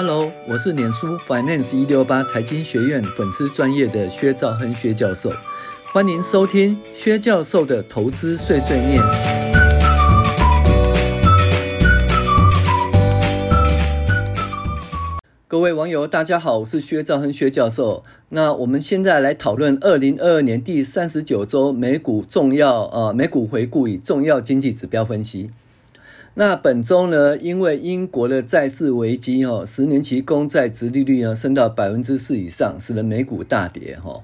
[0.00, 5.28] Hello，我是脸书 Finance 一六八财经学院粉丝专业的薛兆亨薛教授，
[5.92, 9.02] 欢迎收听薛教授的投资碎碎念。
[15.48, 18.04] 各位网友，大家好，我是薛兆亨薛教授。
[18.28, 25.50] 那我们现在来讨论二零二二年第三十九周美股重要呃美股回顾与重要经济指标分析。
[26.40, 34.22] 那本周呢，因为英国的债市危机，哈，十年期公债殖利率呢升到百分之四以上，使得美股大跌，哈。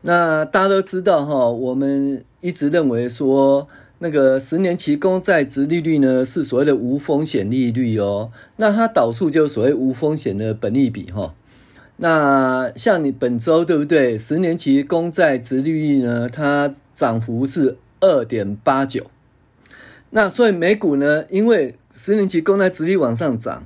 [0.00, 3.68] 那大家都知道，哈，我们一直认为说，
[4.00, 8.32] 那个十年期公债殖利率呢是所谓的无风险利率哦。
[8.56, 11.32] 那它导数就是所谓无风险的本利比，哈。
[11.98, 14.18] 那像你本周对不对？
[14.18, 19.06] 十年期公债殖利率呢，它涨幅是二点八九。
[20.14, 23.64] 那所以美股呢，因为十年期公债殖利率往上涨，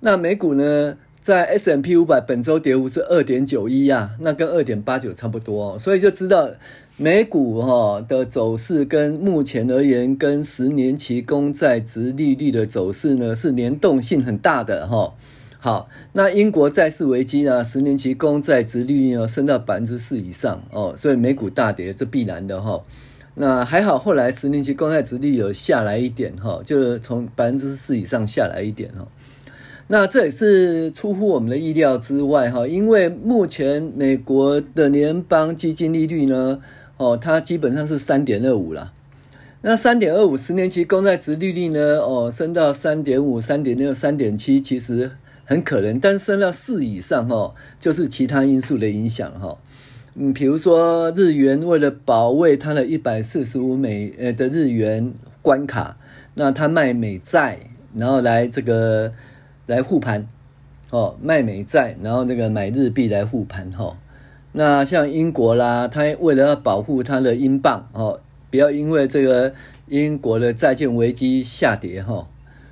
[0.00, 6.48] 那美股呢，在 S M P 五百本周跌幅是二点九一啊，那跟二点八九差不多，所以就知道
[6.96, 15.12] 美股哈的走势跟目前而言，跟十年期公债殖利率的走势呢是联动性很大的哈。
[15.58, 22.80] 好，那英国债市危机呢，十年期公债殖利率呢升到百分之四以上哦，所以美股大跌是必然的哈。
[23.40, 29.06] 那还好，后来十年期公债殖利率有下来一点哈，就是从百分之四以上下来一点哈。
[29.86, 36.60] 那这也是出乎我们的意料之外哈，因为目前美国的联邦基金利率呢，
[36.96, 38.92] 哦，它基本上是三点二五了。
[39.62, 45.12] 那三点二五十年期公债殖利率呢，哦，升到三点五、三点六、三点七，其实
[45.44, 49.56] 很可能，但升到四以上哈，就是其他因素的影响哈。
[50.14, 55.96] 嗯，比如说日元为了保卫它的一百四十五美呃的日元关卡，
[56.34, 57.58] 那它卖美债，
[57.94, 59.12] 然后来这个
[59.66, 60.26] 来护盘，
[60.90, 63.96] 哦，卖美债，然后那个买日币来护盘哈。
[64.52, 68.20] 那像英国啦，它为了要保护它的英镑哦，
[68.50, 69.52] 不要因为这个
[69.86, 72.26] 英国的债券危机下跌哈，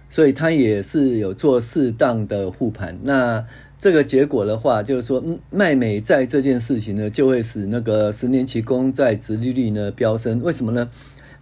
[0.09, 2.99] 所以它也是有做适当的护盘。
[3.03, 3.45] 那
[3.79, 10.41] 这个结果的话，就是说，嗯，卖美债这件事情呢，就会使那个十年期公债殖利率呢飙升。
[10.43, 10.89] 为什么呢？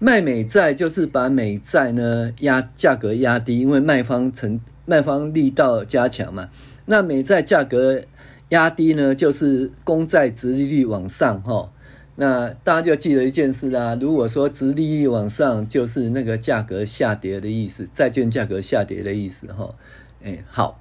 [0.01, 6.51] 卖美债就是把美债呢压价格压低，因为卖方成卖方力道加强嘛。
[6.87, 8.03] 那美债价格
[8.49, 11.71] 压低呢，就是公债殖利率往上哈。
[12.17, 19.75] 那大家就记得一件事啦，如果说殖利率往上，就是那个价格下跌的意思，债券价格下跌的意思哈。
[20.23, 20.81] 哎，好。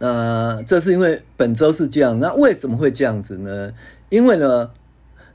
[0.00, 3.72] 那这是因为本周是这样，那为什么会这样子呢？
[4.10, 4.70] 因为呢，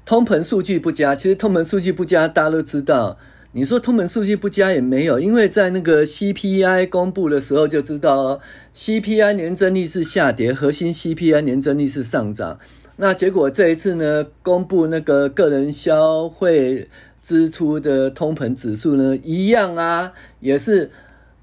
[0.06, 1.14] 通膨数据不佳。
[1.14, 3.18] 其实通膨数据不佳，大家都知道。
[3.52, 8.40] 你说通膨数据不佳也没有，因为在那个 CPI 公布的时候就知道哦
[8.74, 12.58] ，CPI 年增率是下跌，核心 CPI 年增率是上涨。
[12.96, 16.88] 那结果这一次呢，公布那个个人消费
[17.22, 20.90] 支出的通膨指数呢，一样啊，也是。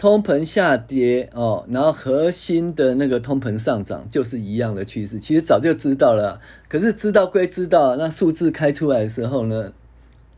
[0.00, 6.40] 通膨下跌哦，然后核心的那个通膨上涨就是一样的趋势，其实早就知道了，
[6.70, 9.74] 可是知道归知道，那数字开出来的时候呢，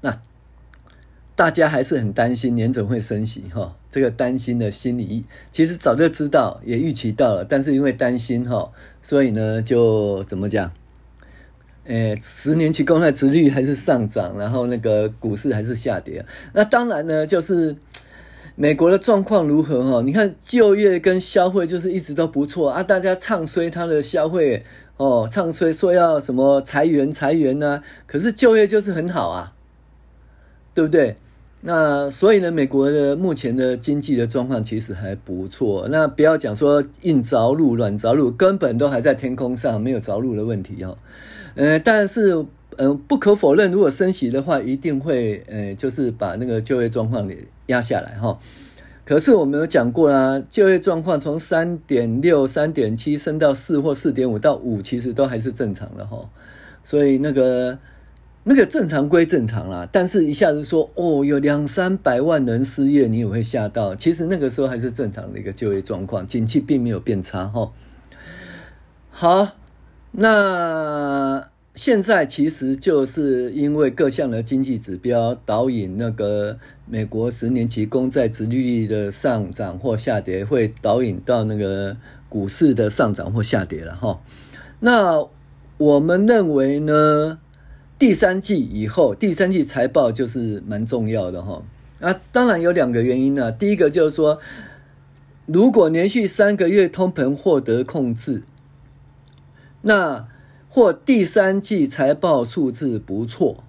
[0.00, 0.20] 那
[1.36, 10.72] 大家还是很担心联准会升息哈，这个担心的心理其实早就知道，也预期到了，但是因为担心哈，所以呢就怎么讲？
[11.84, 17.76] 诶，十年期公债殖率还是上涨，然后那个股市还是下跌，那当然呢就是。
[18.62, 19.82] 美国的状况如何？
[19.82, 24.64] 哈，你看就业跟消费就是一直都不错啊，大家唱衰它的消费
[24.98, 29.52] 哦，唱衰说要什么裁员裁员呢、可是就业就是很好啊，
[30.74, 31.16] 对不对？
[31.62, 35.88] 那所以呢，美国的目前的经济的状况其实还不错。
[35.90, 40.96] 那不要讲说硬着陆、软着陆，根本都还在天空上，没有着陆的问题哈。
[41.56, 42.46] 呃，但是。
[42.78, 48.38] 嗯，不可否认，如果升息的话，一定会，呃，就是把那个就业状况给压下来哈。
[49.04, 56.30] 可是我们有讲过啦，就业状况从三点六、三点七升到四或四点五到五，其实都还是正常的哈。
[56.84, 57.78] 所以那个
[58.44, 63.94] 那个正常归正常啦，但是一下子说哦，有两三百万人失业，你也会吓到。
[63.94, 67.70] 其实那个时候还是正常的一个就业状况，景气并没有变差哈。
[69.10, 69.48] 好，
[70.12, 71.51] 那。
[71.74, 81.96] 现在其实就是因为各项的经济指标导引那个美国十年期公债殖利率的上涨或下跌，会导引到那个
[82.28, 84.20] 股市的上涨或下跌了哈。
[84.80, 85.26] 那
[85.78, 87.38] 我们认为呢，
[87.98, 91.62] 第三季以后，第三季财报就是蛮重要的哈。
[92.00, 94.38] 那当然有两个原因呢，第一个就是说。
[95.44, 98.44] 如果连续三个月通膨获得控制，
[99.82, 100.28] 那
[100.74, 103.62] 或第三季财报数字不错，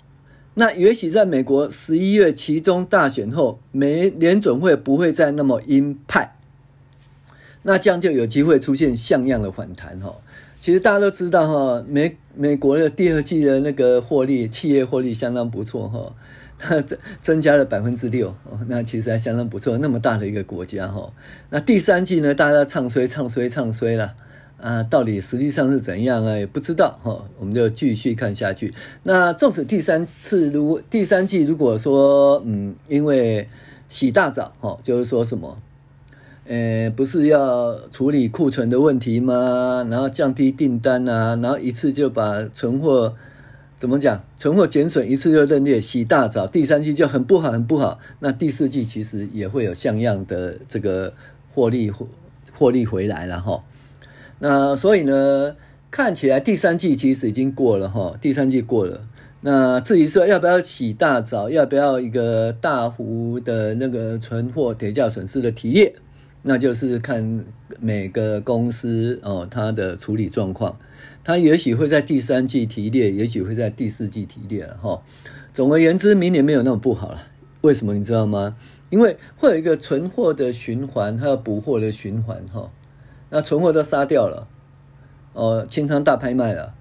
[0.54, 6.38] 那也许在美国十一月期中大选后，美联准会不会再那么鹰派，
[7.64, 10.16] 那这样就有机会出现像样的反弹哈。
[10.58, 16.16] 其实大家都知道哈，美美国的第二季的那个获利，企业获利相当不错哈。
[16.86, 18.34] 增增加了百分之六，
[18.70, 19.78] 那其实还相当不错。
[19.80, 21.12] 那么大的一个国家哈，
[21.50, 24.16] 那第三季呢，大家唱衰、唱衰、唱衰了
[24.58, 24.84] 啊！
[24.84, 26.38] 到底实际上是怎样啊？
[26.38, 27.26] 也不知道哈。
[27.40, 28.74] 我们就继续看下去。
[29.04, 33.50] 那纵使第三次如第三季如果说嗯，因为
[33.90, 35.58] 洗大澡哈，就是说什么，
[36.46, 39.86] 呃，不是要处理库存的问题吗？
[39.90, 43.16] 然后降低订单啊，然后一次就把存货。
[43.76, 44.24] 怎么讲？
[44.38, 48.00] 存货减损一次就认列，洗大澡，第三季就很不好，很不好。
[48.20, 51.14] 那第四季其实也会有像样的这个
[51.54, 51.92] 获利
[52.54, 53.62] 获利回来了哈。
[54.46, 55.56] 那所以呢，
[55.90, 59.08] 看起来第三季其实已经过了哈，第三季过了。
[59.40, 65.96] 那至于说要不要洗大澡，要不要一个大幅的那个存货跌价损失的提列，
[66.42, 67.46] 那就是看
[67.80, 70.78] 每个公司哦它的处理状况。
[71.24, 75.02] 它也许会在第三季提列，也许会在第四季提列了哈。
[75.54, 77.28] 总而言之，明年没有那么不好了。
[77.62, 78.58] 为什么你知道吗？
[78.90, 82.70] 因为会有一个存货的循环，还有补货的循环哈。
[83.34, 84.48] 那存货都杀掉了，
[85.34, 86.76] 哦，清仓大拍卖了。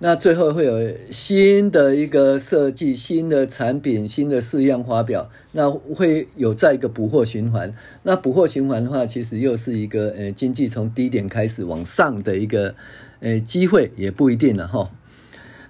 [0.00, 7.72] 那最后会有新的一个设计、新的产品、新的试样发表，那会有再一个补货循环。
[8.02, 12.74] 那补货循环的话，其实又是一个呃经济从低点开始往上的一个。
[13.20, 14.92] 诶，机会也不一定了哈。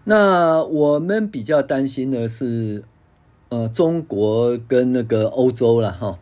[0.04, 2.84] 那我们比较担心的是，
[3.48, 6.18] 呃，中国跟那个欧洲了哈。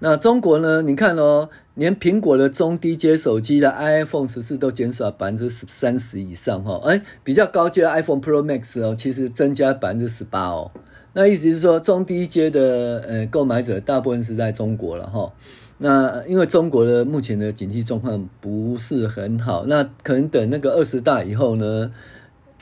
[0.00, 0.82] 那中国呢？
[0.82, 6.80] 你看哦，连苹果的中低阶手机的 iPhone 十四都减少百分之十三十以上哈。
[6.84, 10.70] 诶，比较高阶的 iPhone Pro Max 哦，其实增加百分之十八哦。
[11.14, 15.32] 那意思是说，中低阶的呃购买者大部分是在中国了哈。
[15.78, 21.92] 那因为中国的目前的经济状况不是很好，那可能等那个二十大以后呢，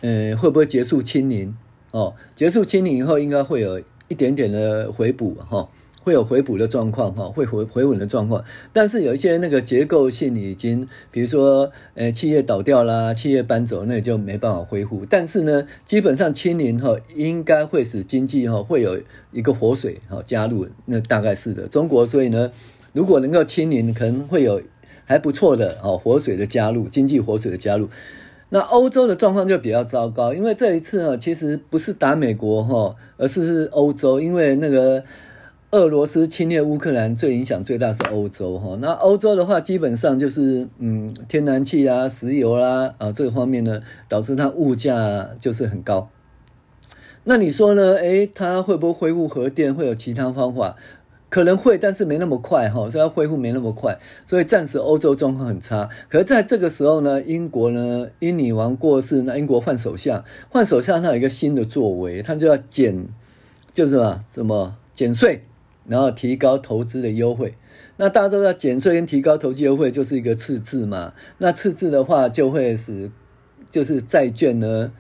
[0.01, 1.55] 呃，会不会结束清零？
[1.91, 3.79] 哦，结束清零以后，应该会有
[4.09, 5.69] 一点点的回补哈、哦，
[6.07, 8.45] 会有回补的状况哈，会回回稳的状况。
[8.73, 15.05] 但是有一些那个结构性已经，比如说呃，企业倒掉啦，企业搬走，那就没办法恢复。
[15.11, 19.01] 但是呢，基本上清零哈，应该会使经济哈会有
[19.33, 21.67] 一个活水哈加入，那大概是的。
[21.67, 22.53] 中国所以呢。
[22.93, 24.63] 如果能够清零，可能会有
[25.05, 27.91] 还不错的哦活水的加入，经济活水的加入。
[28.49, 35.05] 那欧洲的状况就比较糟糕，因为这一次呢，其实不是打美国哈，而是欧洲，因为那个
[35.73, 38.79] 俄罗斯侵略乌克兰，最影响最大是欧洲哈。
[38.81, 46.09] 那欧洲的话，基本上就是嗯，天然气啊、石油啦啊这个方面呢，导致它物价就是很高。
[47.25, 47.95] 那你说呢？
[47.97, 49.75] 诶，它会不会恢复核电？
[49.75, 50.77] 会有其他方法？
[51.29, 53.99] 可能会，但是没那么快哈，所以要恢复没那么快，
[54.29, 55.89] 所以暂时欧洲状况很差。
[56.09, 63.09] 可是在这个时候呢，英国呢，英女王过世，那英国换首相，换首相他有一个新的作为，他就要减，
[63.73, 65.43] 就是什么什么减税，
[65.89, 67.55] 然后提高投资的优惠。
[67.97, 71.13] 那大家都知道减税跟提高投资优惠，就是一个赤字嘛。
[71.39, 73.11] 那赤字的话，就会使
[73.71, 74.93] 就是债券呢，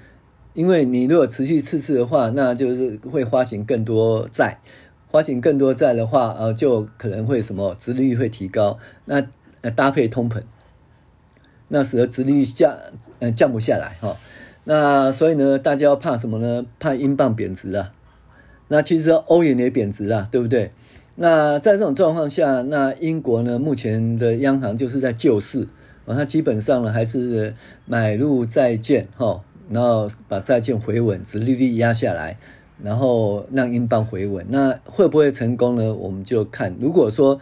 [0.55, 4.61] 因为你如果持续赤字的话，那就是会发行更多债。
[5.09, 8.77] 发行更多债的话，呃，就可能会什么，殖利率会提高，
[9.07, 9.23] 那
[9.75, 10.43] 搭配通膨，
[11.69, 12.77] 那使得殖利率降，
[13.21, 14.17] 呃降不下来哈、
[14.65, 16.67] 那所以呢，大家要怕什么呢？
[16.79, 17.95] 怕英镑贬值啊。
[18.69, 20.71] 那其实欧元也贬值啊，对不对？
[21.17, 25.69] 那在这种状况下，那英国呢，目前的央行就是在救市，
[26.07, 27.55] 啊、它基本上呢还是
[27.87, 32.39] 买入债券哈、然后把债券回稳，殖利率压下来。
[32.85, 35.95] 然后让英镑回稳，那会不会成功呢？
[35.95, 36.77] 我们就看。
[36.79, 37.41] 如果说，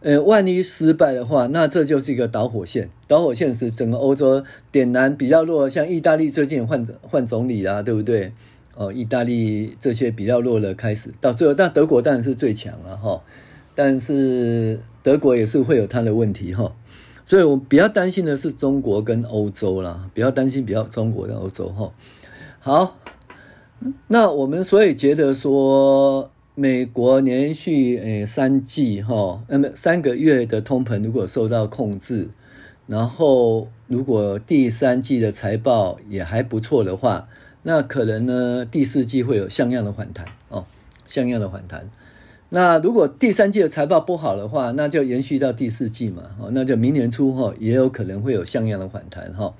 [0.00, 2.90] 呃，万一失败的话，那这就是一个导火线。
[3.08, 8.34] 导火线是整个欧洲点燃比较弱，像意大利最近换换总理啦，对不对？
[8.76, 13.20] 哦，意大利这些比较弱的开始，到最后，但德国当然是最强了哈。
[13.74, 16.72] 但是德国也是会有它的问题哈，
[17.26, 21.92] 所以我比较担心的是中国跟欧洲啦，比较担心比较中国跟欧洲哈。
[22.60, 22.96] 好。
[24.08, 32.30] 那我们所以觉得说，美国连续诶三季哈，那么三个月的通膨如果受到控制，
[32.86, 37.28] 然后如果第三季的财报也还不错的话，
[37.68, 40.64] 那可能呢第四季会有像样的反弹哦，
[41.04, 41.90] 像样的反弹。
[42.50, 49.52] 那如果第三季的财报不好的话，那就延续到第四季嘛哦，那就明年初哈也有可能会有像样的反弹哈。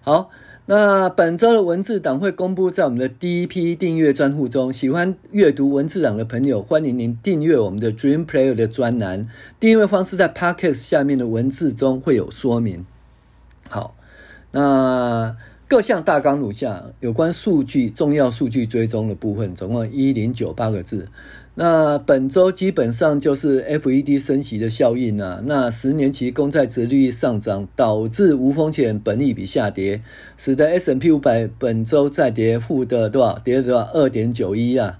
[0.00, 0.30] 好，
[0.66, 9.28] 那本周的文字档会公布在我们的第一批订阅专户中，喜欢阅读文字档的朋友，欢迎您订阅我们的 Dream Player 的专栏，
[9.60, 12.84] 订阅方式在 Podcast 下面的文字中会有说明。
[13.68, 13.94] 好，
[14.50, 15.36] 那。
[15.68, 21.08] 各项大纲如下：有关数据、重要数据追踪的部分，总共一零九八个字。
[21.56, 25.42] 那本周基本上就是 FED 升息的效应啊。
[25.44, 30.00] 那十年期公债值率上涨，导致无风险本利比下跌，
[30.38, 33.38] 使得 S&P 五百本周再跌负的多少？
[33.38, 33.90] 跌了多少？
[33.92, 34.98] 二点九一啊。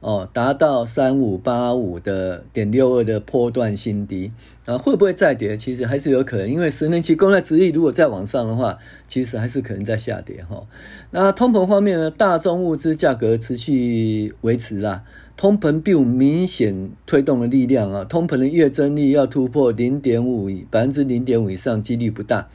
[0.00, 4.32] 哦，达到三五八五的点六二的波段新低
[4.64, 5.54] 啊，会不会再跌？
[5.56, 10.66] 其实还是有可能，因为十年期公债殖利率如果再往上的话，其实还是可能再下跌哈。
[11.10, 12.10] 那通膨方面呢？
[12.10, 15.04] 大宗物资价格持续维持啦，
[15.36, 22.48] 通膨并无明显推动的力量啊，通膨的月增率要突破零点五百分之零点五以上，几率不大。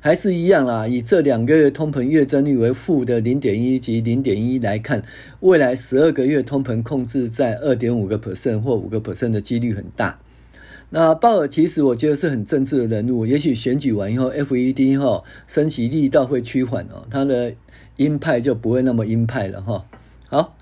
[0.00, 5.02] 还是一样啦，以这两个月通膨月增率为负的零点一及零点一来看，
[5.40, 10.18] 未来十二个月通膨控制在二点五个 percent 或五个 percent 的几率很大。
[10.88, 17.52] 那鲍尔其实我觉得是很政治的人物，也许选举完以后，FED 哈升息力道会趋缓哦，他的
[17.96, 19.84] 鹰派就不会那么鹰派了哈。
[20.28, 20.56] 好。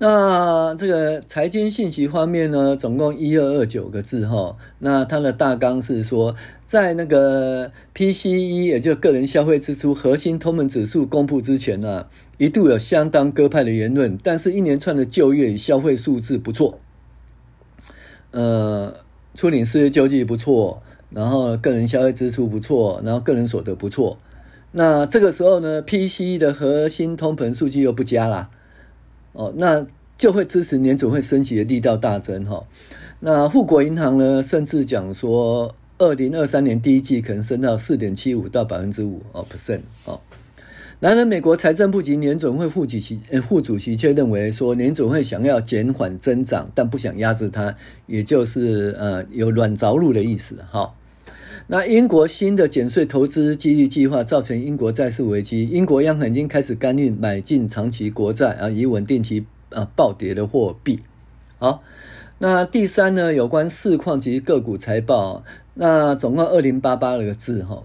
[0.00, 4.56] 那这个财经信息方面呢，总共一二二九个字哈。
[4.78, 16.78] 那它的大纲是说，在那个 PCE 也就个人消费支出核心通膨指数公布之前呢，一度有相当鸽派的言论，但是一连串的就业与消费数字不错，
[18.30, 18.94] 呃，
[19.34, 24.16] 初领失业救济不错，然后个人消费支出不错，然后个人所得不错。
[24.70, 28.50] 那这个时候呢，PCE 的核心通膨数据又不佳啦。
[29.38, 32.64] 哦，那就会支持年总会升息的力道大增哈。
[33.20, 40.20] 那富国银行呢，甚至讲说，二零二三年第一季可能升到四点七五到百分之五哦 percent 哦。
[40.98, 47.72] 然而，美国财政部及年总会副主席副主席却认为说，年总会想要减缓增长，但不想压制它，
[48.08, 50.92] 也就是呃有软着陆的意思哈。
[51.70, 61.00] 那英国新的减税投资激励计划造成英国债市危机，英国央行已经开始干预买进长期国债啊，以稳定其啊暴跌的货币。
[61.58, 61.82] 好，
[62.38, 65.44] 那第三呢，有关市况及个股财报，
[65.74, 67.82] 那总共二零八八个字哈。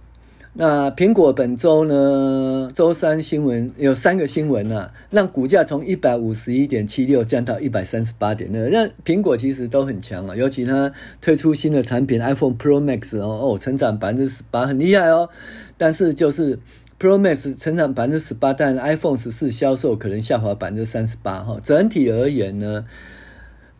[0.56, 8.62] 那苹果本周呢，周三新闻有三个新闻啊，让股价从一百五十一点七六降到一百三十八点六。
[8.70, 15.28] 那苹果其实都很强啊，尤其它推出新的产品 iPhone Pro Max 哦哦，成长百分之十八，很厉害哦。
[15.76, 16.60] 但是就是
[17.00, 21.58] Pro Max 成长百分之十八，但 iPhone 十四销售可能下滑百分之三十八哈。
[21.64, 22.86] 整体而言呢，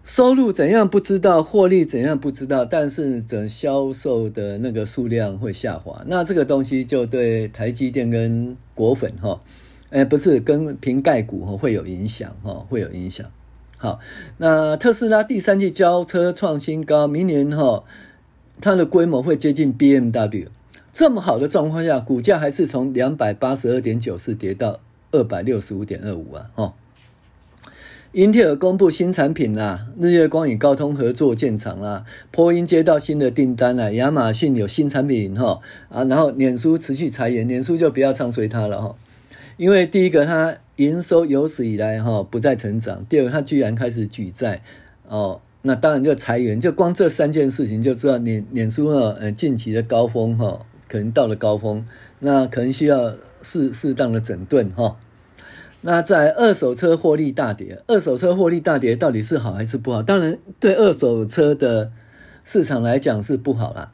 [0.04, 9.42] 收入怎样不知道，获利怎样不知道，但是整销售的那个数量会下滑，那这个东西就对台积电跟果粉哈，
[9.92, 13.26] 哎不是跟瓶盖股哈会有影响哈，会有影响。
[13.78, 14.00] 好，
[14.40, 17.86] 那特斯拉第三季交车创新高，明年哈
[18.60, 20.48] 它的规模会接近 BMW，
[20.92, 24.82] 这么好的状况下，股价还是从两百八十二点九四跌到
[25.12, 26.74] 二百六十五点二五啊，哈。
[28.14, 38.96] 英特尔公布新产品啦，日月光与高通合作建厂啦，波音接到新的订单啦，亚马逊有新产品哈啊，然后脸书持续裁员，脸书就不要唱衰它了哈，
[39.58, 44.62] 因为第一个它营收有史以来哈不再成长，第二它居然开始举债
[45.08, 51.84] 哦，那当然就裁员，就光这三件事情就知道脸脸书呃近期的高峰哈可能到了高峰，
[52.20, 54.98] 那可能需要适适当的整顿哈。
[55.86, 60.02] 那在二手车获利大跌，二手车获利大跌到底是好还是不好？
[60.02, 61.92] 当然，对二手车的
[62.46, 63.92] 市场来讲是不好啦。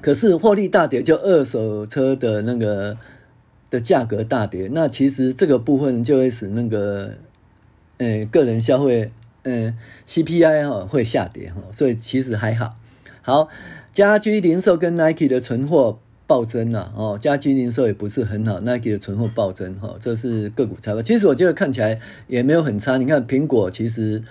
[0.00, 2.96] 可是获利大跌，就二手车的那个
[3.68, 7.14] 的价格大跌，那其实这个部分就会使那个，
[7.98, 9.10] 呃，个人消费，
[9.42, 9.74] 呃
[10.06, 12.76] ，CPI 哈会下跌哈，所以其实还好。
[13.22, 13.48] 好，
[13.92, 15.98] 家居零售跟 Nike 的存货。
[16.26, 21.02] 暴增了哦，家居零售也不是很好，Nike 的存货暴增哈，这是个股财报。
[21.02, 22.96] 其实我觉得看起来也没有很差。
[22.96, 24.22] 你看苹果，其实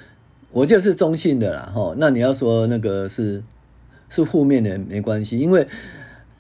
[0.52, 1.94] 我就是中性的啦哈。
[1.98, 3.44] 那你要说那个是
[4.10, 5.68] 是负面的没关系，因为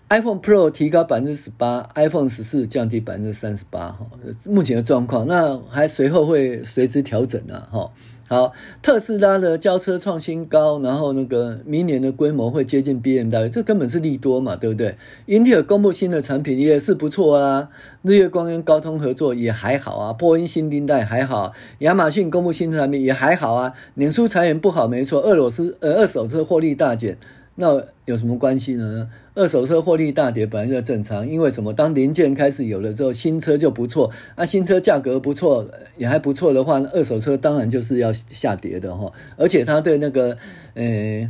[0.10, 4.08] iPhone Pro 提高百分之十八，iPhone 十四降低百分之三十八哈。
[4.48, 7.92] 目前的状况，那还随后会随之调整啊哈。
[8.32, 14.96] 好，特斯拉的交车创新高，然后那个明年的规模会接近 BMW，这根本是利多嘛，对不对？
[15.26, 17.68] 英特尔公布新的产品也是不错啊，
[18.04, 27.18] 日月光跟高通合作也还好啊，波音新订单还好，亚马逊公布新产品也还好啊，脸书裁员不好没错，俄罗斯呃二手车获利大减。
[27.56, 29.10] 那有什么关系呢？
[29.34, 31.74] 二手车获利大跌本来就正常，因为什么？
[31.74, 34.10] 当零件开始有了之后，新车就不错。
[34.36, 39.12] 啊，新车价格不错，也还不错的话，二手车当然就是要下跌的哈。
[39.38, 40.38] 而且它对那个
[40.74, 41.30] 呃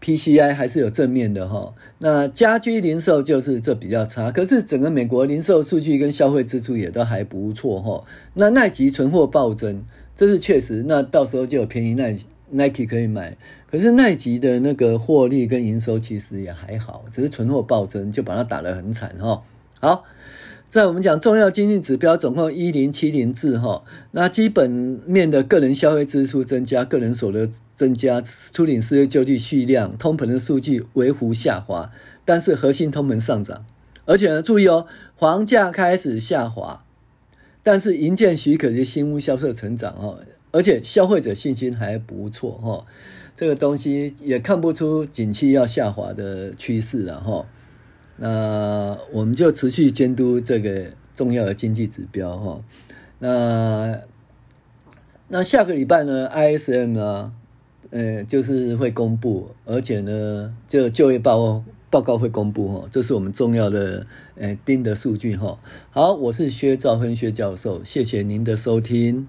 [0.00, 1.74] PCI 还是有正面的哈。
[1.98, 8.04] 那家居零售就是这比较差，可是整个美国零售数据跟消费支出也都还不错哈。
[8.34, 10.84] 那耐吉存货暴增，这是确实。
[10.86, 12.26] 那到时候就便宜耐吉。
[12.52, 13.36] Nike 可以买，
[13.70, 19.42] 可是奈吉的那个获利跟营收其实也还好，只是存货暴增，就把它打得很惨哈。
[19.80, 20.04] 好，
[20.68, 23.82] 在我们讲重要经济指标，总共一零七零字哈。
[24.12, 24.70] 那基本
[25.06, 31.90] 面的个人消费支出增加，个人所得增加，初领失业救济续量，通膨的数据微幅下滑，
[32.24, 33.64] 但是核心通膨上涨，
[34.04, 36.84] 而且呢，注意哦，房价开始下滑，
[37.62, 40.18] 但是营建许可的新屋销售成长哦。
[40.52, 42.86] 而且消费者信心还不错哈，
[43.34, 47.46] 这个东西也看不出景气要下滑的趋势了哈。
[48.18, 52.62] 那我们就持续监督这个重要的经济指标哈。
[53.18, 53.98] 那
[55.28, 57.32] 那下个礼拜呢，ISM 呢，
[57.90, 64.06] 呃，就是会公布，而且呢，就就业报报告会公布哈，这是我们重要的
[64.36, 65.58] 呃盯的数据哈。
[65.90, 69.26] 好，我是薛兆亨薛教授，谢谢您的收听。